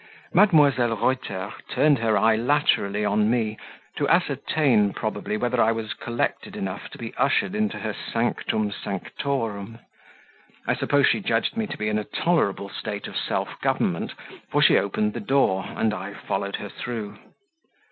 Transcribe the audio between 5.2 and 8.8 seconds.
whether I was collected enough to be ushered into her sanctum